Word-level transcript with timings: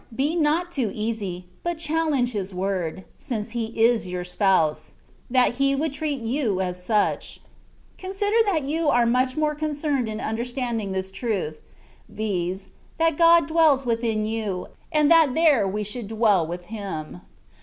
Be 0.15 0.35
not 0.35 0.71
too 0.71 0.89
easy, 0.95 1.45
but 1.61 1.77
challenge 1.77 2.31
His 2.31 2.55
word, 2.55 3.03
since 3.17 3.51
He 3.51 3.65
is 3.79 4.07
your 4.07 4.23
Spouse, 4.23 4.93
that 5.29 5.53
He 5.57 5.75
would 5.75 5.93
treat 5.93 6.17
you 6.19 6.59
as 6.59 6.83
such. 6.83 7.39
Consider 7.99 8.37
that 8.51 8.63
you 8.63 8.89
are 8.89 9.05
much 9.05 9.35
concerned 9.59 10.09
in 10.09 10.19
under 10.19 10.43
standing 10.43 10.91
this 10.91 11.11
truth, 11.11 11.61
viz., 12.09 12.69
that 12.97 13.15
God 13.15 13.45
dwells 13.47 13.85
within 13.85 14.25
you, 14.25 14.69
and 14.91 15.11
that 15.11 15.35
there 15.35 15.67
we 15.67 15.83
should 15.83 16.07
dwell 16.07 16.47
with 16.47 16.65
Him. 16.73 17.21